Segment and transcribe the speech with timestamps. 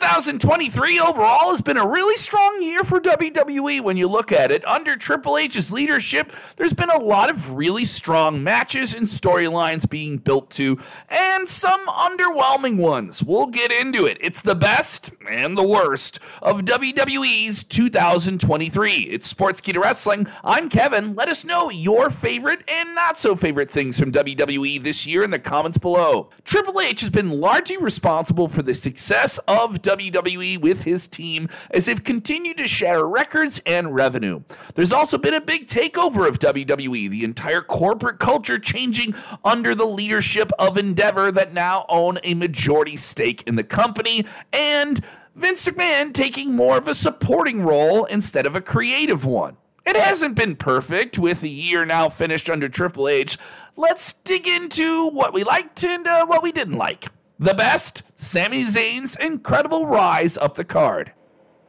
[0.00, 4.66] 2023 overall has been a really strong year for WWE when you look at it.
[4.66, 10.16] Under Triple H's leadership, there's been a lot of really strong matches and storylines being
[10.16, 13.22] built to, and some underwhelming ones.
[13.22, 14.16] We'll get into it.
[14.22, 18.92] It's the best and the worst of WWE's 2023.
[18.92, 20.26] It's sports Sportskeeda Wrestling.
[20.42, 21.14] I'm Kevin.
[21.14, 25.30] Let us know your favorite and not so favorite things from WWE this year in
[25.30, 26.30] the comments below.
[26.44, 31.86] Triple H has been largely responsible for the success of WWE with his team as
[31.86, 34.42] they've continued to shatter records and revenue.
[34.74, 39.86] There's also been a big takeover of WWE, the entire corporate culture changing under the
[39.86, 45.02] leadership of Endeavor that now own a majority stake in the company and
[45.34, 49.56] Vince McMahon taking more of a supporting role instead of a creative one.
[49.86, 53.38] It hasn't been perfect with a year now finished under Triple H.
[53.76, 57.06] Let's dig into what we liked and uh, what we didn't like.
[57.40, 61.12] The best, Sami Zayn's incredible rise up the card.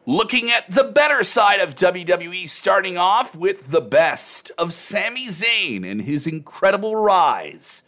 [0.06, 5.90] Looking at the better side of WWE, starting off with the best of Sami Zayn
[5.90, 7.84] and his incredible rise.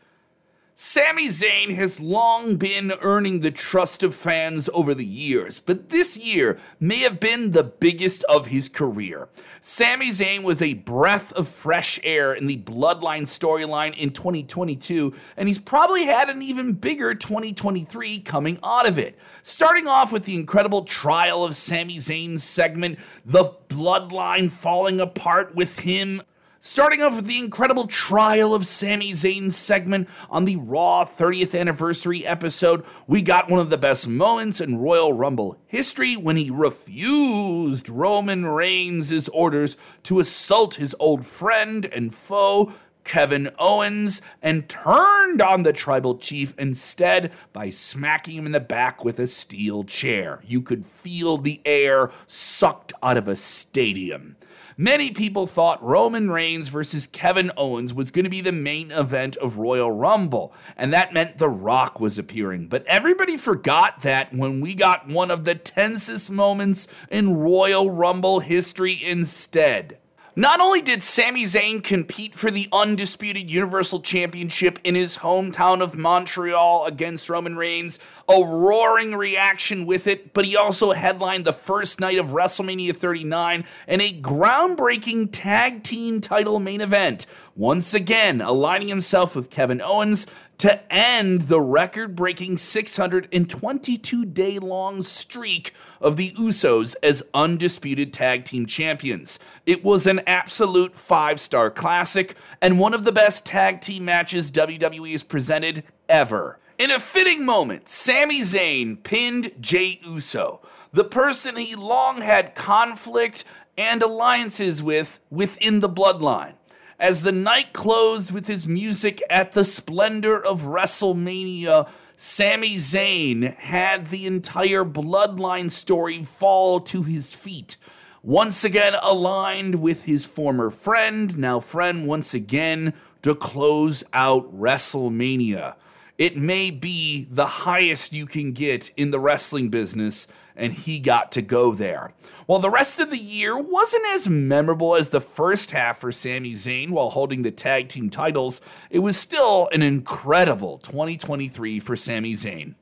[0.85, 6.17] Sami Zayn has long been earning the trust of fans over the years, but this
[6.17, 9.29] year may have been the biggest of his career.
[9.61, 15.47] Sami Zayn was a breath of fresh air in the Bloodline storyline in 2022, and
[15.47, 19.17] he's probably had an even bigger 2023 coming out of it.
[19.41, 25.79] Starting off with the incredible trial of Sami Zayn's segment, The Bloodline falling apart with
[25.79, 26.21] him
[26.65, 32.25] Starting off with the incredible trial of Sami Zayn's segment on the Raw 30th anniversary
[32.25, 37.89] episode, we got one of the best moments in Royal Rumble history when he refused
[37.89, 42.71] Roman Reigns' orders to assault his old friend and foe,
[43.03, 49.03] Kevin Owens and turned on the tribal chief instead by smacking him in the back
[49.03, 50.41] with a steel chair.
[50.45, 54.37] You could feel the air sucked out of a stadium.
[54.77, 59.35] Many people thought Roman Reigns versus Kevin Owens was going to be the main event
[59.37, 62.67] of Royal Rumble, and that meant The Rock was appearing.
[62.67, 68.39] But everybody forgot that when we got one of the tensest moments in Royal Rumble
[68.39, 69.99] history instead.
[70.35, 75.95] Not only did Sami Zayn compete for the undisputed Universal Championship in his hometown of
[75.95, 81.99] Montreal against Roman Reigns, a roaring reaction with it, but he also headlined the first
[81.99, 88.87] night of WrestleMania 39 and a groundbreaking tag team title main event, once again aligning
[88.87, 90.25] himself with Kevin Owens
[90.57, 98.43] to end the record breaking 622 day long streak of the Usos as undisputed tag
[98.45, 99.37] team champions.
[99.65, 104.51] It was an absolute five star classic and one of the best tag team matches
[104.51, 106.59] WWE has presented ever.
[106.79, 110.59] In a fitting moment, Sami Zayn pinned Jey Uso,
[110.91, 113.43] the person he long had conflict
[113.77, 116.53] and alliances with within the bloodline
[116.99, 121.87] as the night closed with his music at the splendor of WrestleMania.
[122.15, 127.77] Sami Zayn had the entire bloodline story fall to his feet.
[128.21, 135.75] Once again aligned with his former friend, now friend once again, to close out WrestleMania.
[136.17, 141.31] It may be the highest you can get in the wrestling business, and he got
[141.33, 142.13] to go there.
[142.45, 146.53] While the rest of the year wasn't as memorable as the first half for Sami
[146.53, 152.33] Zayn while holding the tag team titles, it was still an incredible 2023 for Sami
[152.33, 152.75] Zayn.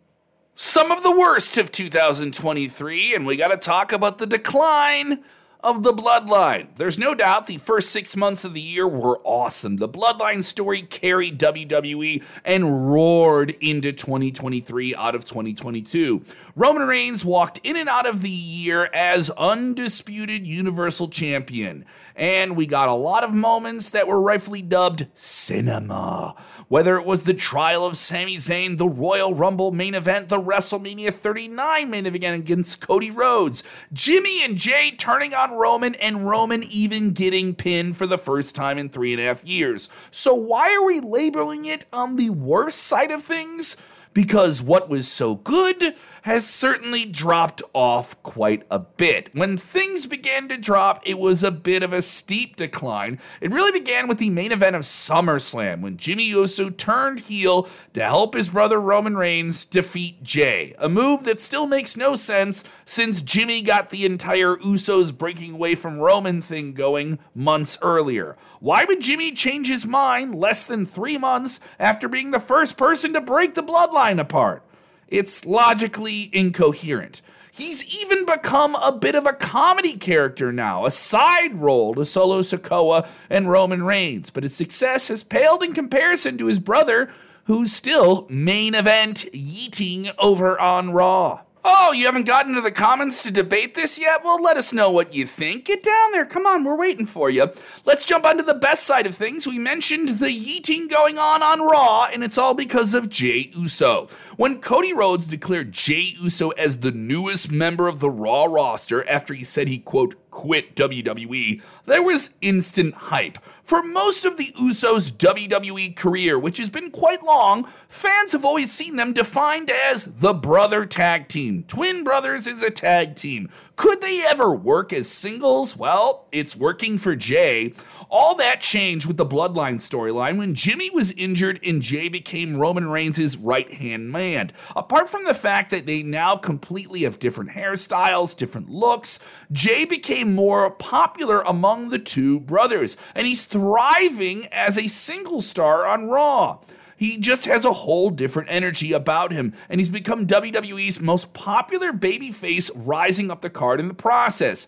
[0.53, 5.23] Some of the worst of 2023, and we got to talk about the decline
[5.63, 6.67] of the Bloodline.
[6.75, 9.77] There's no doubt the first six months of the year were awesome.
[9.77, 16.23] The Bloodline story carried WWE and roared into 2023 out of 2022.
[16.55, 21.85] Roman Reigns walked in and out of the year as undisputed Universal Champion
[22.15, 26.35] and we got a lot of moments that were rightfully dubbed cinema.
[26.71, 31.13] Whether it was the trial of Sami Zayn, the Royal Rumble main event, the WrestleMania
[31.13, 33.61] 39 main event against Cody Rhodes,
[33.91, 38.77] Jimmy and Jey turning on Roman, and Roman even getting pinned for the first time
[38.77, 39.89] in three and a half years.
[40.11, 43.75] So, why are we labeling it on the worst side of things?
[44.13, 49.29] because what was so good has certainly dropped off quite a bit.
[49.33, 53.19] When things began to drop, it was a bit of a steep decline.
[53.39, 58.03] It really began with the main event of SummerSlam when Jimmy Uso turned heel to
[58.03, 63.21] help his brother Roman Reigns defeat Jey, a move that still makes no sense since
[63.21, 68.37] Jimmy got the entire Usos breaking away from Roman thing going months earlier.
[68.59, 73.13] Why would Jimmy change his mind less than three months after being the first person
[73.13, 74.63] to break the bloodline apart?
[75.11, 77.21] It's logically incoherent.
[77.51, 82.41] He's even become a bit of a comedy character now, a side role to Solo
[82.41, 87.11] Sikoa and Roman Reigns, but his success has paled in comparison to his brother,
[87.43, 91.41] who's still main event yeeting over on Raw.
[91.63, 94.23] Oh, you haven't gotten to the comments to debate this yet?
[94.23, 95.65] Well, let us know what you think.
[95.65, 96.25] Get down there.
[96.25, 97.51] Come on, we're waiting for you.
[97.85, 99.45] Let's jump onto the best side of things.
[99.45, 104.07] We mentioned the yeeting going on on Raw, and it's all because of Jey Uso.
[104.37, 109.35] When Cody Rhodes declared Jey Uso as the newest member of the Raw roster after
[109.35, 113.37] he said he, quote, quit WWE, there was instant hype.
[113.71, 118.69] For most of the Usos' WWE career, which has been quite long, fans have always
[118.69, 121.63] seen them defined as the brother tag team.
[121.69, 123.47] Twin brothers is a tag team.
[123.81, 125.75] Could they ever work as singles?
[125.75, 127.73] Well, it's working for Jey.
[128.11, 132.87] All that changed with the Bloodline storyline when Jimmy was injured and Jey became Roman
[132.87, 134.51] Reigns' right hand man.
[134.75, 139.17] Apart from the fact that they now completely have different hairstyles, different looks,
[139.51, 145.87] Jey became more popular among the two brothers, and he's thriving as a single star
[145.87, 146.59] on Raw.
[147.01, 151.91] He just has a whole different energy about him, and he's become WWE's most popular
[151.91, 154.67] babyface, rising up the card in the process.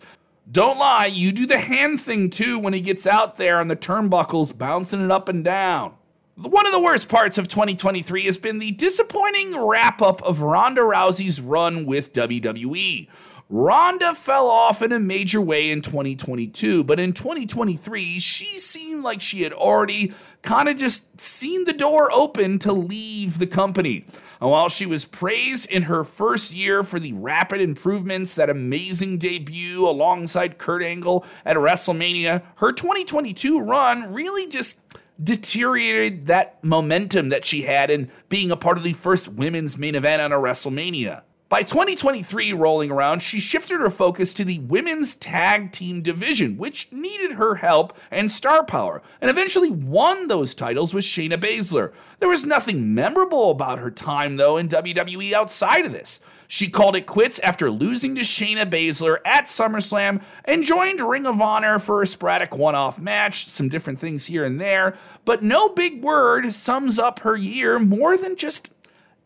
[0.50, 3.76] Don't lie, you do the hand thing too when he gets out there on the
[3.76, 5.94] turnbuckles, bouncing it up and down.
[6.34, 10.80] One of the worst parts of 2023 has been the disappointing wrap up of Ronda
[10.80, 13.06] Rousey's run with WWE.
[13.56, 19.20] Ronda fell off in a major way in 2022, but in 2023, she seemed like
[19.20, 20.12] she had already
[20.42, 24.06] kind of just seen the door open to leave the company.
[24.40, 29.18] And while she was praised in her first year for the rapid improvements, that amazing
[29.18, 34.80] debut alongside Kurt Angle at WrestleMania, her 2022 run really just
[35.22, 39.94] deteriorated that momentum that she had in being a part of the first women's main
[39.94, 41.22] event on a WrestleMania.
[41.54, 46.90] By 2023 rolling around, she shifted her focus to the women's tag team division, which
[46.90, 51.92] needed her help and star power, and eventually won those titles with Shayna Baszler.
[52.18, 56.18] There was nothing memorable about her time, though, in WWE outside of this.
[56.48, 61.40] She called it quits after losing to Shayna Baszler at SummerSlam and joined Ring of
[61.40, 65.68] Honor for a sporadic one off match, some different things here and there, but no
[65.68, 68.73] big word sums up her year more than just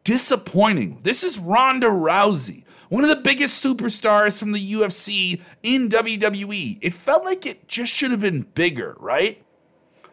[0.08, 1.00] disappointing.
[1.02, 6.78] This is Ronda Rousey, one of the biggest superstars from the UFC in WWE.
[6.80, 9.44] It felt like it just should have been bigger, right?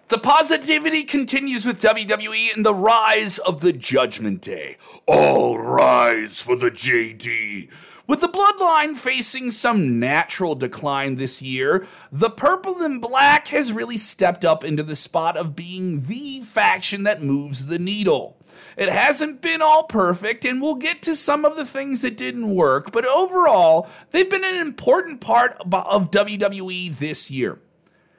[0.09, 4.75] The positivity continues with WWE and the rise of the Judgment Day.
[5.07, 7.71] All rise for the JD.
[8.07, 13.98] With the bloodline facing some natural decline this year, the purple and black has really
[13.98, 18.38] stepped up into the spot of being the faction that moves the needle.
[18.78, 22.54] It hasn't been all perfect, and we'll get to some of the things that didn't
[22.54, 27.60] work, but overall, they've been an important part of WWE this year.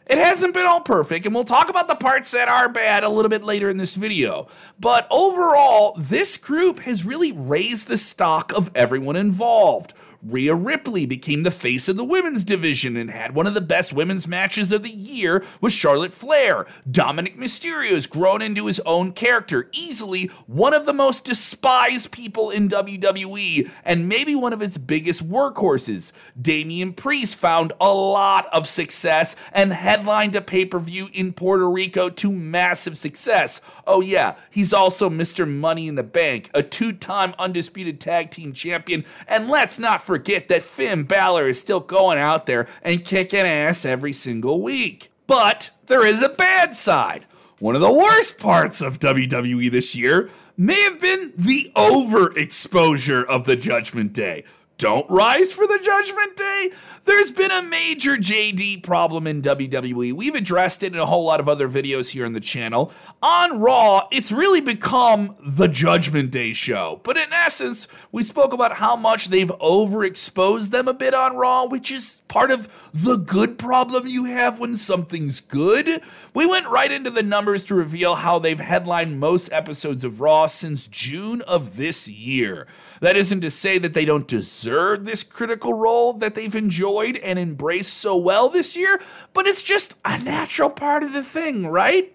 [0.07, 3.09] It hasn't been all perfect, and we'll talk about the parts that are bad a
[3.09, 4.47] little bit later in this video.
[4.79, 9.95] But overall, this group has really raised the stock of everyone involved.
[10.23, 13.93] Rhea Ripley became the face of the women's division and had one of the best
[13.93, 16.67] women's matches of the year with Charlotte Flair.
[16.91, 22.51] Dominik Mysterio has grown into his own character, easily one of the most despised people
[22.51, 26.13] in WWE and maybe one of its biggest workhorses.
[26.41, 31.71] Damian Priest found a lot of success and headlined a pay per view in Puerto
[31.71, 33.61] Rico to massive success.
[33.87, 35.49] Oh, yeah, he's also Mr.
[35.49, 40.49] Money in the Bank, a two time undisputed tag team champion, and let's not forget
[40.49, 45.11] that Finn Balor is still going out there and kicking ass every single week.
[45.27, 47.27] But there is a bad side.
[47.59, 53.45] One of the worst parts of WWE this year may have been the overexposure of
[53.45, 54.45] the Judgment Day
[54.79, 56.71] don't rise for the Judgment Day?
[57.07, 60.13] There's been a major JD problem in WWE.
[60.13, 62.93] We've addressed it in a whole lot of other videos here on the channel.
[63.23, 67.01] On Raw, it's really become the Judgment Day show.
[67.05, 71.65] But in essence, we spoke about how much they've overexposed them a bit on Raw,
[71.65, 76.03] which is part of the good problem you have when something's good.
[76.35, 80.49] We went right into the numbers to reveal how they've headlined most episodes of Raw
[80.49, 82.67] since June of this year.
[83.01, 87.39] That isn't to say that they don't deserve this critical role that they've enjoyed and
[87.39, 89.01] embraced so well this year,
[89.33, 92.13] but it's just a natural part of the thing, right?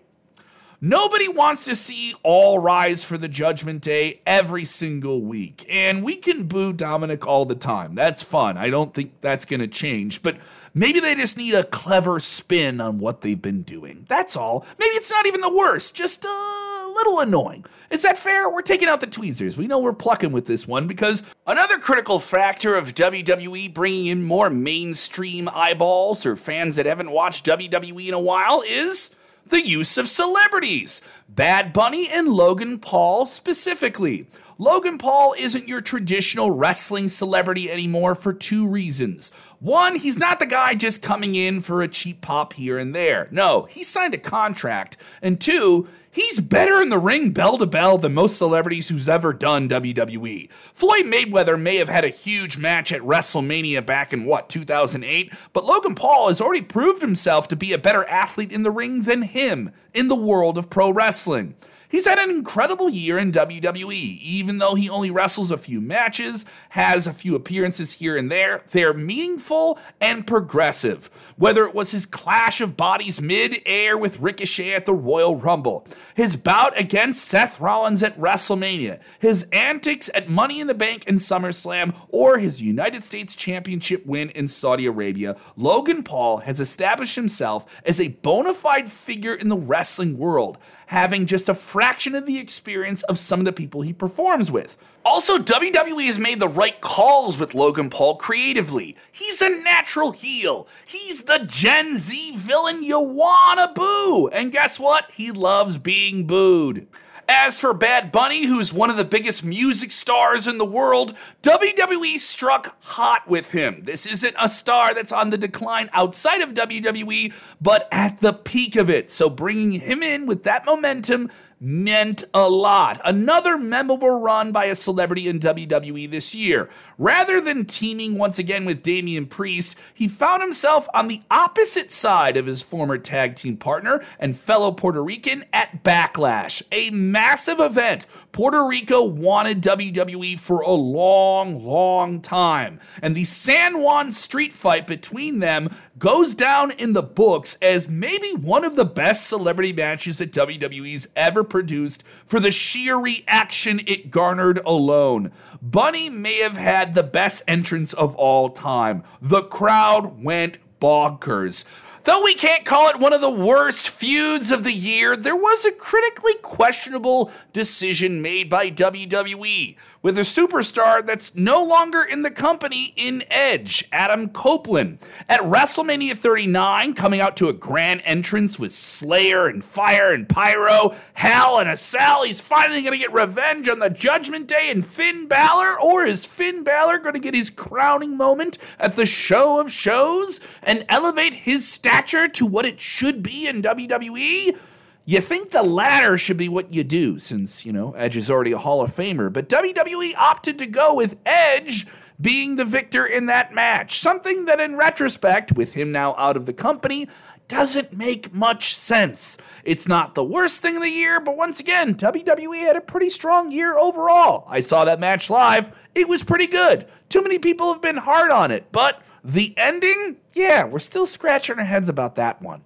[0.83, 5.63] Nobody wants to see all rise for the Judgment Day every single week.
[5.69, 7.93] And we can boo Dominik all the time.
[7.93, 8.57] That's fun.
[8.57, 10.23] I don't think that's going to change.
[10.23, 10.37] But
[10.73, 14.07] maybe they just need a clever spin on what they've been doing.
[14.09, 14.65] That's all.
[14.79, 16.60] Maybe it's not even the worst, just a
[16.93, 17.65] little annoying.
[17.89, 18.49] Is that fair?
[18.49, 19.57] We're taking out the tweezers.
[19.57, 24.23] We know we're plucking with this one because another critical factor of WWE bringing in
[24.23, 29.15] more mainstream eyeballs or fans that haven't watched WWE in a while is
[29.47, 31.01] the use of celebrities.
[31.27, 34.27] Bad Bunny and Logan Paul specifically.
[34.57, 39.31] Logan Paul isn't your traditional wrestling celebrity anymore for two reasons.
[39.59, 43.27] One, he's not the guy just coming in for a cheap pop here and there.
[43.31, 44.97] No, he signed a contract.
[45.21, 49.31] And two, He's better in the ring bell to bell than most celebrities who's ever
[49.31, 50.51] done WWE.
[50.51, 55.63] Floyd Mayweather may have had a huge match at WrestleMania back in what, 2008, but
[55.63, 59.21] Logan Paul has already proved himself to be a better athlete in the ring than
[59.21, 61.55] him in the world of pro wrestling.
[61.91, 66.45] He's had an incredible year in WWE, even though he only wrestles a few matches,
[66.69, 68.63] has a few appearances here and there.
[68.71, 71.09] They're meaningful and progressive.
[71.35, 75.85] Whether it was his clash of bodies mid air with Ricochet at the Royal Rumble,
[76.15, 81.19] his bout against Seth Rollins at WrestleMania, his antics at Money in the Bank and
[81.19, 87.65] SummerSlam, or his United States Championship win in Saudi Arabia, Logan Paul has established himself
[87.85, 90.57] as a bona fide figure in the wrestling world
[90.91, 94.77] having just a fraction of the experience of some of the people he performs with.
[95.05, 98.97] Also, WWE has made the right calls with Logan Paul creatively.
[99.09, 100.67] He's a natural heel.
[100.85, 104.27] He's the Gen Z villain you wanna boo.
[104.33, 105.09] And guess what?
[105.11, 106.87] He loves being booed.
[107.33, 112.19] As for Bad Bunny, who's one of the biggest music stars in the world, WWE
[112.19, 113.85] struck hot with him.
[113.85, 118.75] This isn't a star that's on the decline outside of WWE, but at the peak
[118.75, 119.09] of it.
[119.09, 121.31] So bringing him in with that momentum
[121.63, 122.99] meant a lot.
[123.05, 126.67] Another memorable run by a celebrity in WWE this year.
[126.97, 132.35] Rather than teaming once again with Damian Priest, he found himself on the opposite side
[132.35, 138.07] of his former tag team partner and fellow Puerto Rican at Backlash, a massive event
[138.31, 142.79] Puerto Rico wanted WWE for a long, long time.
[143.01, 148.31] And the San Juan street fight between them goes down in the books as maybe
[148.31, 154.09] one of the best celebrity matches that WWE's ever produced for the sheer reaction it
[154.09, 155.31] garnered alone.
[155.61, 159.03] Bunny may have had the best entrance of all time.
[159.21, 161.65] The crowd went bonkers.
[162.03, 165.65] Though we can't call it one of the worst feuds of the year, there was
[165.65, 172.31] a critically questionable decision made by WWE with a superstar that's no longer in the
[172.31, 174.99] company in Edge, Adam Copeland.
[175.29, 180.95] At WrestleMania 39, coming out to a grand entrance with Slayer and Fire and Pyro,
[181.13, 184.85] Hell in a Cell, he's finally going to get revenge on the Judgment Day and
[184.85, 189.59] Finn Balor, or is Finn Balor going to get his crowning moment at the show
[189.59, 194.57] of shows and elevate his stature to what it should be in WWE?
[195.03, 198.51] You think the latter should be what you do, since, you know, Edge is already
[198.51, 201.87] a Hall of Famer, but WWE opted to go with Edge
[202.19, 203.97] being the victor in that match.
[203.97, 207.07] Something that, in retrospect, with him now out of the company,
[207.47, 209.37] doesn't make much sense.
[209.65, 213.09] It's not the worst thing of the year, but once again, WWE had a pretty
[213.09, 214.45] strong year overall.
[214.47, 216.87] I saw that match live, it was pretty good.
[217.09, 221.57] Too many people have been hard on it, but the ending, yeah, we're still scratching
[221.57, 222.61] our heads about that one.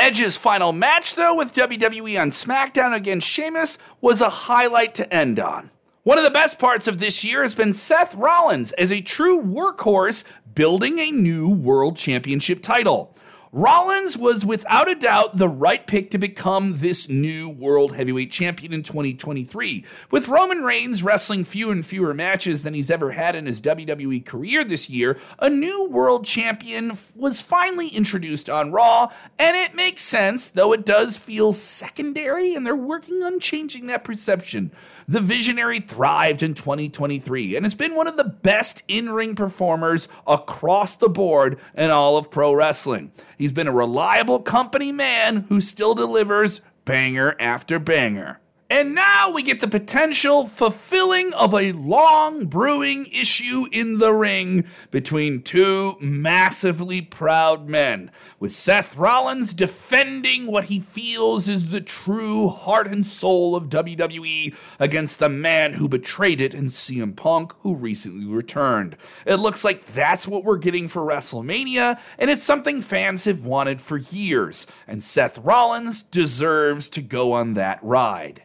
[0.00, 5.38] Edge's final match, though, with WWE on SmackDown against Sheamus was a highlight to end
[5.38, 5.70] on.
[6.04, 9.42] One of the best parts of this year has been Seth Rollins as a true
[9.42, 13.14] workhorse building a new World Championship title.
[13.52, 18.72] Rollins was without a doubt the right pick to become this new world heavyweight champion
[18.72, 19.84] in 2023.
[20.12, 24.24] With Roman Reigns wrestling fewer and fewer matches than he's ever had in his WWE
[24.24, 30.02] career this year, a new world champion was finally introduced on Raw, and it makes
[30.02, 34.70] sense, though it does feel secondary, and they're working on changing that perception.
[35.08, 40.06] The Visionary thrived in 2023 and has been one of the best in ring performers
[40.24, 43.10] across the board in all of pro wrestling.
[43.40, 48.38] He's been a reliable company man who still delivers banger after banger.
[48.72, 54.64] And now we get the potential fulfilling of a long brewing issue in the ring
[54.92, 62.48] between two massively proud men, with Seth Rollins defending what he feels is the true
[62.48, 67.74] heart and soul of WWE against the man who betrayed it in CM Punk, who
[67.74, 68.96] recently returned.
[69.26, 73.80] It looks like that's what we're getting for WrestleMania, and it's something fans have wanted
[73.80, 78.44] for years, and Seth Rollins deserves to go on that ride.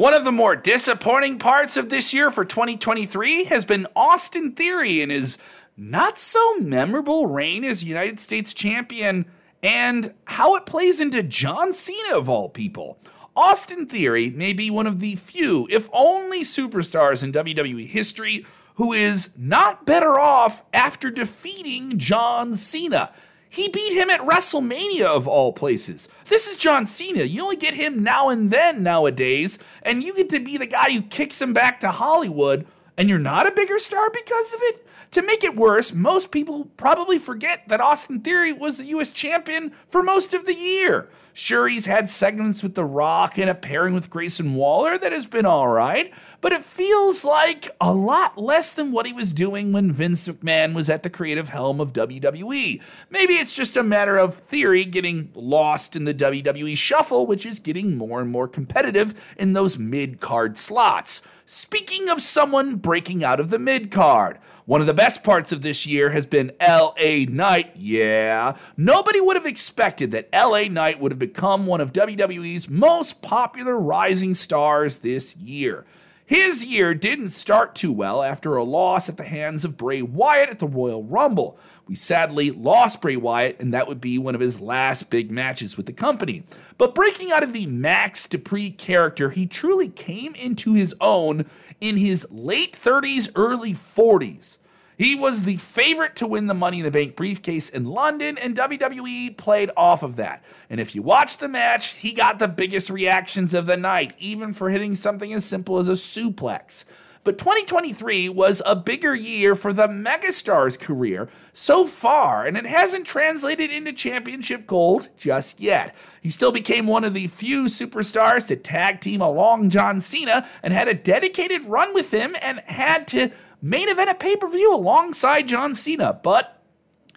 [0.00, 5.02] One of the more disappointing parts of this year for 2023 has been Austin Theory
[5.02, 5.36] and his
[5.76, 9.26] not so memorable reign as United States champion
[9.62, 12.98] and how it plays into John Cena of all people.
[13.36, 18.94] Austin Theory may be one of the few, if only superstars in WWE history who
[18.94, 23.12] is not better off after defeating John Cena.
[23.52, 26.08] He beat him at WrestleMania of all places.
[26.28, 27.24] This is John Cena.
[27.24, 30.92] You only get him now and then nowadays, and you get to be the guy
[30.92, 32.64] who kicks him back to Hollywood,
[32.96, 34.86] and you're not a bigger star because of it?
[35.12, 39.72] To make it worse, most people probably forget that Austin Theory was the US champion
[39.88, 41.08] for most of the year.
[41.32, 45.26] Sure, he's had segments with The Rock and a pairing with Grayson Waller that has
[45.26, 49.90] been alright, but it feels like a lot less than what he was doing when
[49.90, 52.80] Vince McMahon was at the creative helm of WWE.
[53.10, 57.58] Maybe it's just a matter of theory getting lost in the WWE shuffle, which is
[57.58, 61.22] getting more and more competitive in those mid card slots.
[61.46, 64.38] Speaking of someone breaking out of the mid card,
[64.70, 67.72] one of the best parts of this year has been LA Knight.
[67.74, 68.56] Yeah.
[68.76, 73.76] Nobody would have expected that LA Knight would have become one of WWE's most popular
[73.76, 75.84] rising stars this year.
[76.24, 80.50] His year didn't start too well after a loss at the hands of Bray Wyatt
[80.50, 81.58] at the Royal Rumble.
[81.88, 85.76] We sadly lost Bray Wyatt, and that would be one of his last big matches
[85.76, 86.44] with the company.
[86.78, 91.46] But breaking out of the Max Dupri character, he truly came into his own
[91.80, 94.58] in his late 30s, early 40s.
[95.00, 98.54] He was the favorite to win the Money in the Bank briefcase in London, and
[98.54, 100.44] WWE played off of that.
[100.68, 104.52] And if you watch the match, he got the biggest reactions of the night, even
[104.52, 106.84] for hitting something as simple as a suplex.
[107.24, 113.06] But 2023 was a bigger year for the megastar's career so far, and it hasn't
[113.06, 115.94] translated into championship gold just yet.
[116.20, 120.72] He still became one of the few superstars to tag team along John Cena and
[120.72, 123.30] had a dedicated run with him and had to
[123.62, 126.18] main event at pay per view alongside John Cena.
[126.22, 126.60] But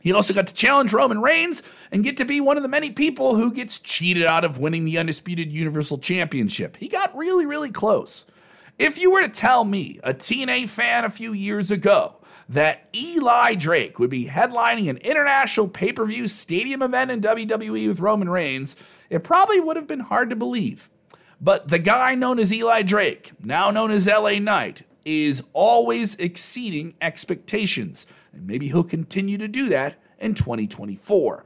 [0.02, 2.92] he also got to challenge Roman Reigns and get to be one of the many
[2.92, 6.78] people who gets cheated out of winning the Undisputed Universal Championship.
[6.78, 8.26] He got really, really close.
[8.78, 12.18] If you were to tell me, a TNA fan a few years ago,
[12.50, 17.88] that Eli Drake would be headlining an international pay per view stadium event in WWE
[17.88, 18.76] with Roman Reigns,
[19.10, 20.89] it probably would have been hard to believe.
[21.39, 26.96] But the guy known as Eli Drake, now known as LA Knight, is always exceeding
[27.02, 28.06] expectations.
[28.32, 31.46] And maybe he'll continue to do that in 2024.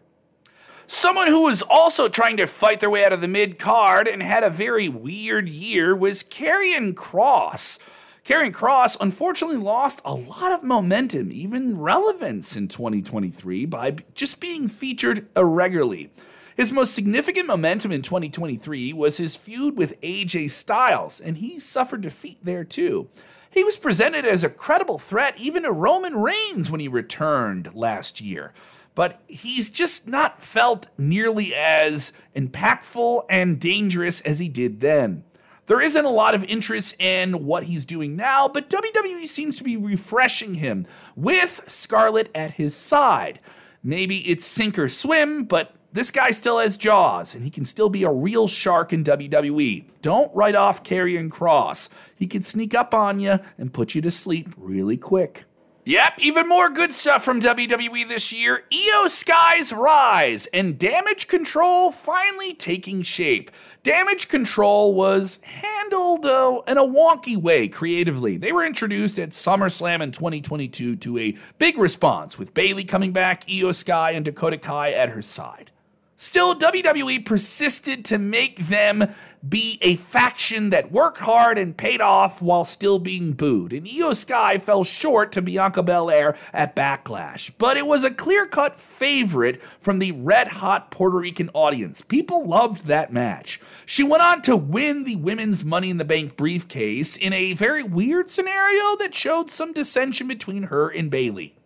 [0.89, 4.23] Someone who was also trying to fight their way out of the mid card and
[4.23, 7.77] had a very weird year was Karrion Kross.
[8.23, 14.67] Karrion Kross unfortunately lost a lot of momentum, even relevance in 2023 by just being
[14.67, 16.09] featured irregularly.
[16.55, 22.01] His most significant momentum in 2023 was his feud with AJ Styles, and he suffered
[22.01, 23.09] defeat there too.
[23.57, 28.21] He was presented as a credible threat even to Roman Reigns when he returned last
[28.21, 28.53] year.
[28.93, 35.23] But he's just not felt nearly as impactful and dangerous as he did then.
[35.65, 39.63] There isn't a lot of interest in what he's doing now, but WWE seems to
[39.63, 43.39] be refreshing him with Scarlett at his side.
[43.81, 47.89] Maybe it's sink or swim, but this guy still has jaws, and he can still
[47.89, 49.85] be a real shark in WWE.
[50.01, 51.89] Don't write off Karrion Kross.
[52.15, 55.45] He can sneak up on you and put you to sleep really quick.
[55.87, 58.65] Yep, even more good stuff from WWE this year.
[58.69, 63.49] Iyo Sky's rise and damage control finally taking shape.
[63.83, 68.35] Damage control was handled uh, in a wonky way creatively.
[68.35, 73.45] They were introduced at SummerSlam in 2022 to a big response, with Bayley coming back,
[73.47, 75.71] Iyo Sky, and Dakota Kai at her side.
[76.19, 79.13] Still, WWE persisted to make them
[79.47, 83.71] be a faction that worked hard and paid off while still being booed.
[83.71, 88.47] And Iyo Sky fell short to Bianca Belair at Backlash, but it was a clear
[88.47, 92.01] cut favorite from the red hot Puerto Rican audience.
[92.01, 93.61] People loved that match.
[93.85, 97.83] She went on to win the Women's Money in the Bank briefcase in a very
[97.83, 101.56] weird scenario that showed some dissension between her and Bayley.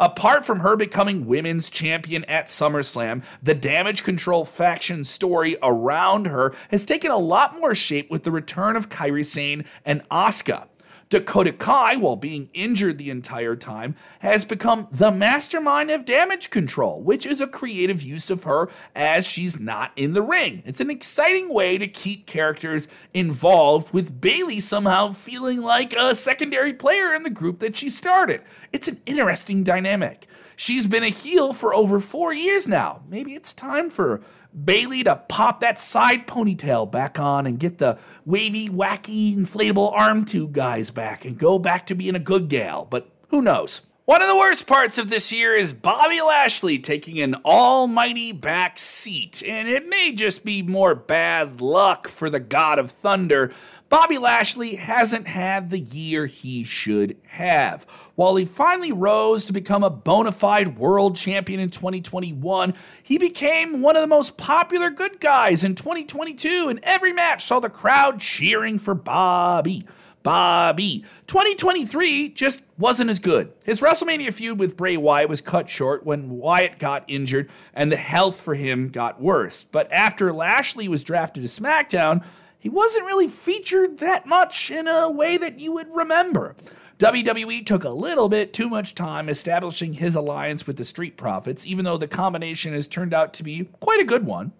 [0.00, 6.54] Apart from her becoming women's champion at SummerSlam, the damage control faction story around her
[6.70, 10.69] has taken a lot more shape with the return of Kairi Sane and Asuka.
[11.10, 17.02] Dakota Kai, while being injured the entire time, has become the mastermind of damage control,
[17.02, 20.62] which is a creative use of her as she's not in the ring.
[20.64, 26.72] It's an exciting way to keep characters involved, with Bayley somehow feeling like a secondary
[26.72, 28.42] player in the group that she started.
[28.72, 30.28] It's an interesting dynamic.
[30.54, 33.02] She's been a heel for over four years now.
[33.08, 34.20] Maybe it's time for
[34.52, 40.24] Bayley to pop that side ponytail back on and get the wavy, wacky, inflatable arm
[40.24, 42.84] tube guys back and go back to being a good gal.
[42.84, 43.82] But who knows?
[44.06, 48.76] One of the worst parts of this year is Bobby Lashley taking an almighty back
[48.76, 53.52] seat, and it may just be more bad luck for the God of Thunder.
[53.90, 57.82] Bobby Lashley hasn't had the year he should have.
[58.14, 63.82] While he finally rose to become a bona fide world champion in 2021, he became
[63.82, 68.20] one of the most popular good guys in 2022, and every match saw the crowd
[68.20, 69.84] cheering for Bobby.
[70.22, 71.04] Bobby.
[71.26, 73.52] 2023 just wasn't as good.
[73.64, 77.96] His WrestleMania feud with Bray Wyatt was cut short when Wyatt got injured and the
[77.96, 79.64] health for him got worse.
[79.64, 82.22] But after Lashley was drafted to SmackDown,
[82.60, 86.54] he wasn't really featured that much in a way that you would remember.
[86.98, 91.66] WWE took a little bit too much time establishing his alliance with the Street Profits,
[91.66, 94.52] even though the combination has turned out to be quite a good one.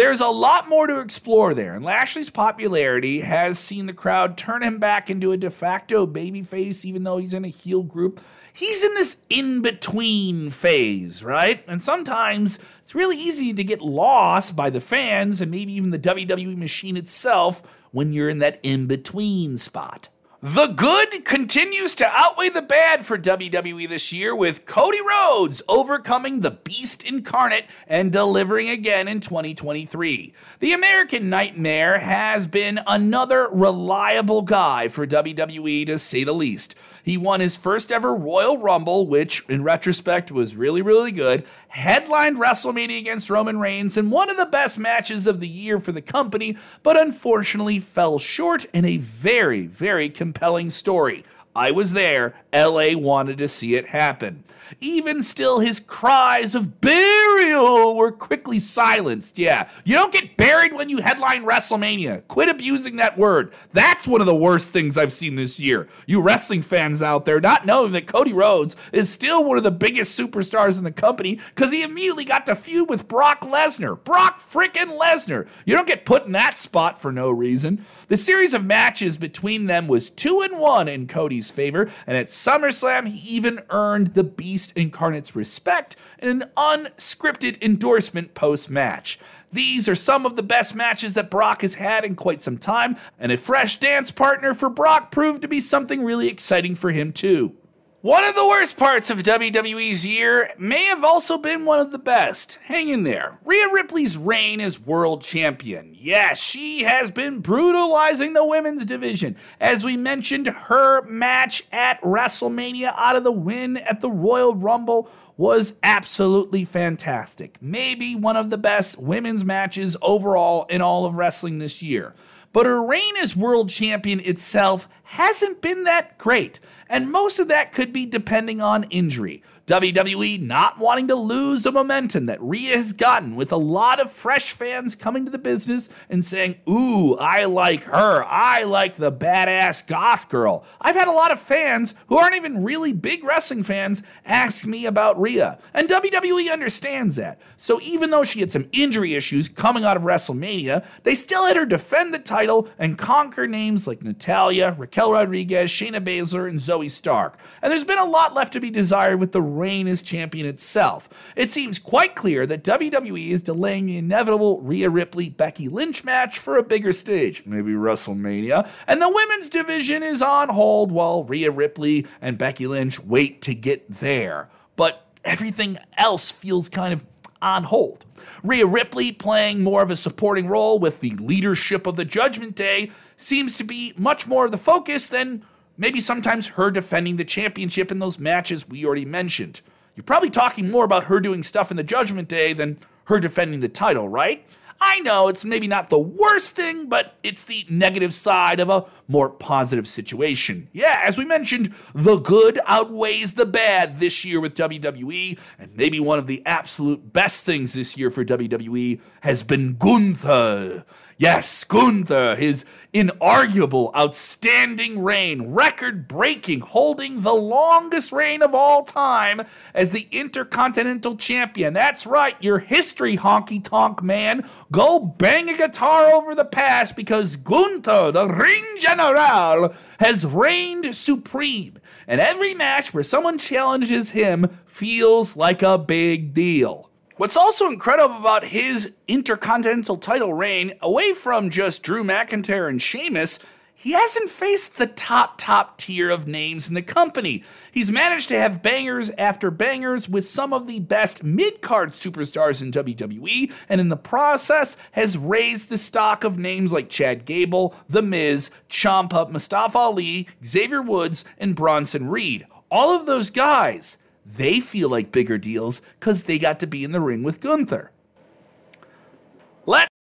[0.00, 4.62] There's a lot more to explore there, and Lashley's popularity has seen the crowd turn
[4.62, 8.22] him back into a de facto babyface, even though he's in a heel group.
[8.50, 11.62] He's in this in between phase, right?
[11.68, 15.98] And sometimes it's really easy to get lost by the fans and maybe even the
[15.98, 20.08] WWE machine itself when you're in that in between spot.
[20.42, 26.40] The good continues to outweigh the bad for WWE this year, with Cody Rhodes overcoming
[26.40, 30.32] the beast incarnate and delivering again in 2023.
[30.60, 36.74] The American Nightmare has been another reliable guy for WWE to say the least.
[37.02, 42.36] He won his first ever Royal Rumble, which in retrospect was really, really good, headlined
[42.36, 46.02] WrestleMania against Roman Reigns in one of the best matches of the year for the
[46.02, 51.24] company, but unfortunately fell short in a very, very compelling story.
[51.54, 52.34] I was there.
[52.52, 54.44] LA wanted to see it happen.
[54.80, 59.38] Even still, his cries of burial were quickly silenced.
[59.38, 62.26] Yeah, you don't get buried when you headline WrestleMania.
[62.28, 63.52] Quit abusing that word.
[63.72, 65.88] That's one of the worst things I've seen this year.
[66.06, 69.70] You wrestling fans out there not knowing that Cody Rhodes is still one of the
[69.70, 74.02] biggest superstars in the company because he immediately got to feud with Brock Lesnar.
[74.02, 75.48] Brock frickin' Lesnar.
[75.64, 77.84] You don't get put in that spot for no reason.
[78.08, 82.26] The series of matches between them was 2 and 1 in Cody's favor, and at
[82.26, 84.24] SummerSlam, he even earned the
[84.60, 89.18] Beast Incarnate's respect in an unscripted endorsement post match.
[89.50, 92.98] These are some of the best matches that Brock has had in quite some time,
[93.18, 97.10] and a fresh dance partner for Brock proved to be something really exciting for him,
[97.10, 97.56] too.
[98.02, 101.98] One of the worst parts of WWE's year may have also been one of the
[101.98, 102.58] best.
[102.62, 103.36] Hang in there.
[103.44, 105.94] Rhea Ripley's reign as world champion.
[105.94, 109.36] Yes, she has been brutalizing the women's division.
[109.60, 115.10] As we mentioned, her match at WrestleMania out of the win at the Royal Rumble
[115.36, 117.58] was absolutely fantastic.
[117.60, 122.14] Maybe one of the best women's matches overall in all of wrestling this year.
[122.52, 127.72] But her reign as world champion itself hasn't been that great, and most of that
[127.72, 129.42] could be depending on injury.
[129.70, 134.10] WWE not wanting to lose the momentum that Rhea has gotten with a lot of
[134.10, 138.24] fresh fans coming to the business and saying, Ooh, I like her.
[138.24, 140.64] I like the badass goth girl.
[140.80, 144.86] I've had a lot of fans who aren't even really big wrestling fans ask me
[144.86, 145.60] about Rhea.
[145.72, 147.40] And WWE understands that.
[147.56, 151.56] So even though she had some injury issues coming out of WrestleMania, they still had
[151.56, 156.90] her defend the title and conquer names like Natalya, Raquel Rodriguez, Shayna Baszler, and Zoey
[156.90, 157.38] Stark.
[157.62, 161.08] And there's been a lot left to be desired with the reign as champion itself.
[161.36, 166.38] It seems quite clear that WWE is delaying the inevitable Rhea Ripley Becky Lynch match
[166.38, 171.50] for a bigger stage, maybe WrestleMania, and the women's division is on hold while Rhea
[171.50, 174.48] Ripley and Becky Lynch wait to get there.
[174.76, 177.04] But everything else feels kind of
[177.42, 178.04] on hold.
[178.42, 182.90] Rhea Ripley playing more of a supporting role with the leadership of the Judgment Day
[183.16, 185.44] seems to be much more of the focus than
[185.80, 189.62] Maybe sometimes her defending the championship in those matches we already mentioned.
[189.94, 193.60] You're probably talking more about her doing stuff in the Judgment Day than her defending
[193.60, 194.46] the title, right?
[194.78, 198.84] I know it's maybe not the worst thing, but it's the negative side of a
[199.08, 200.68] more positive situation.
[200.74, 205.98] Yeah, as we mentioned, the good outweighs the bad this year with WWE, and maybe
[205.98, 210.84] one of the absolute best things this year for WWE has been Gunther.
[211.20, 219.42] Yes, Gunther, his inarguable, outstanding reign, record breaking, holding the longest reign of all time
[219.74, 221.74] as the Intercontinental Champion.
[221.74, 224.48] That's right, your history, honky tonk man.
[224.72, 231.78] Go bang a guitar over the past because Gunther, the Ring General, has reigned supreme.
[232.08, 236.89] And every match where someone challenges him feels like a big deal.
[237.20, 243.38] What's also incredible about his intercontinental title reign, away from just Drew McIntyre and Sheamus,
[243.74, 247.44] he hasn't faced the top, top tier of names in the company.
[247.70, 252.62] He's managed to have bangers after bangers with some of the best mid card superstars
[252.62, 257.74] in WWE, and in the process has raised the stock of names like Chad Gable,
[257.86, 262.46] The Miz, Ciampa, Mustafa Ali, Xavier Woods, and Bronson Reed.
[262.70, 263.98] All of those guys,
[264.36, 267.90] they feel like bigger deals because they got to be in the ring with Gunther.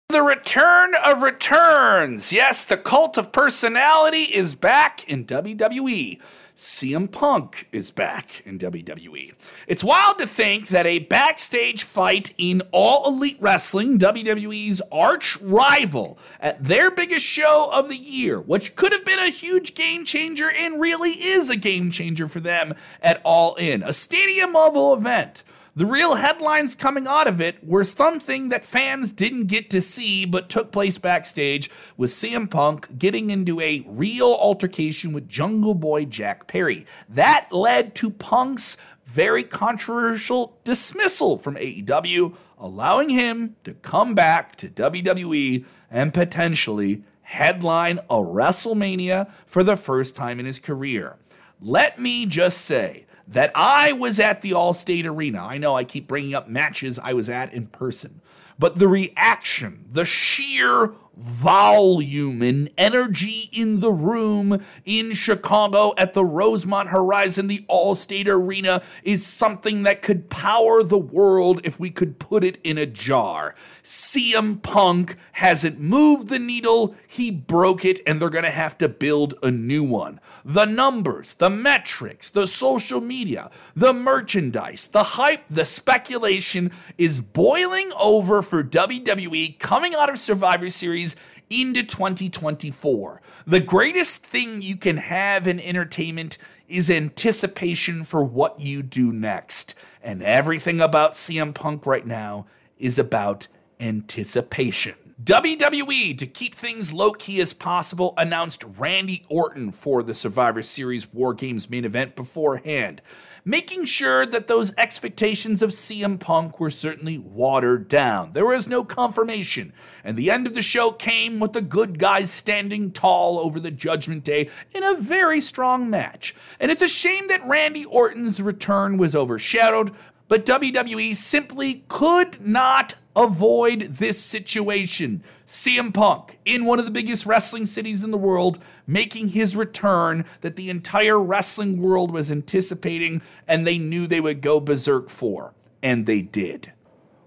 [0.09, 2.33] The return of returns.
[2.33, 6.21] Yes, the cult of personality is back in WWE.
[6.55, 9.35] CM Punk is back in WWE.
[9.67, 16.21] It's wild to think that a backstage fight in All Elite Wrestling, WWE's arch rival,
[16.41, 20.49] at their biggest show of the year, which could have been a huge game changer
[20.49, 25.43] and really is a game changer for them at All In, a stadium level event
[25.77, 30.25] the real headlines coming out of it were something that fans didn't get to see
[30.25, 36.07] but took place backstage with CM Punk getting into a real altercation with Jungle Boy
[36.07, 36.87] Jack Perry.
[37.11, 44.69] That led to Punk's very controversial dismissal from AEW, allowing him to come back to
[44.69, 51.17] WWE and potentially headline a WrestleMania for the first time in his career.
[51.61, 55.45] Let me just say, that I was at the Allstate Arena.
[55.45, 58.21] I know I keep bringing up matches I was at in person,
[58.59, 66.25] but the reaction, the sheer volume and energy in the room in Chicago at the
[66.25, 72.19] Rosemont Horizon, the Allstate Arena, is something that could power the world if we could
[72.19, 73.55] put it in a jar.
[73.83, 78.89] CM Punk hasn't moved the needle, he broke it, and they're going to have to
[78.89, 80.21] build a new one.
[80.45, 87.91] The numbers, the metrics, the social media, the merchandise, the hype, the speculation is boiling
[87.99, 91.06] over for WWE coming out of Survivor Series
[91.51, 93.21] into 2024.
[93.47, 96.39] The greatest thing you can have in entertainment
[96.69, 99.75] is anticipation for what you do next.
[100.03, 102.47] And everything about CM Punk right now
[102.79, 103.47] is about
[103.79, 105.06] anticipation.
[105.23, 111.13] WWE, to keep things low key as possible, announced Randy Orton for the Survivor Series
[111.13, 113.01] War Games main event beforehand
[113.49, 118.33] making sure that those expectations of CM Punk were certainly watered down.
[118.33, 122.31] There was no confirmation, and the end of the show came with the good guys
[122.33, 126.35] standing tall over the Judgment Day in a very strong match.
[126.59, 129.93] And it's a shame that Randy Orton's return was overshadowed,
[130.27, 135.25] but WWE simply could not avoid this situation.
[135.47, 140.25] CM Punk, in one of the biggest wrestling cities in the world, making his return
[140.43, 145.55] that the entire wrestling world was anticipating and they knew they would go berserk for.
[145.83, 146.73] And they did.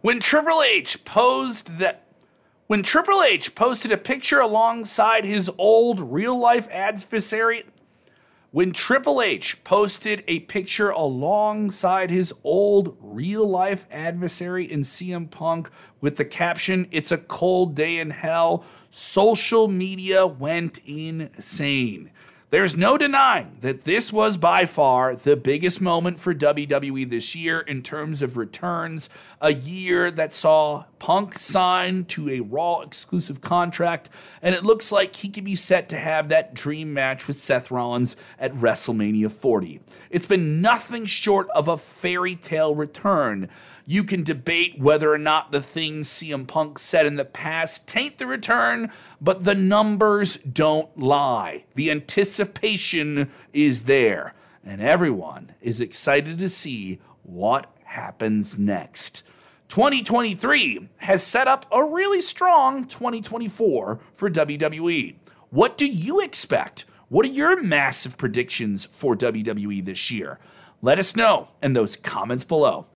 [0.01, 2.05] When Triple H posed that
[2.67, 7.63] when Triple H posted a picture alongside his old real life adversary
[8.51, 15.69] when Triple H posted a picture alongside his old real life adversary in CM Punk
[16.01, 22.09] with the caption, It's a cold day in hell, social media went insane.
[22.49, 27.59] There's no denying that this was by far the biggest moment for WWE this year
[27.59, 29.07] in terms of returns.
[29.39, 34.09] A year that saw Punk signed to a Raw exclusive contract,
[34.41, 37.71] and it looks like he could be set to have that dream match with Seth
[37.71, 39.81] Rollins at WrestleMania 40.
[40.09, 43.49] It's been nothing short of a fairy tale return.
[43.85, 48.19] You can debate whether or not the things CM Punk said in the past taint
[48.19, 51.63] the return, but the numbers don't lie.
[51.73, 59.23] The anticipation is there, and everyone is excited to see what happens next.
[59.69, 65.15] 2023 has set up a really strong 2024 for WWE.
[65.51, 66.85] What do you expect?
[67.07, 70.39] What are your massive predictions for WWE this year?
[70.81, 72.87] Let us know in those comments below.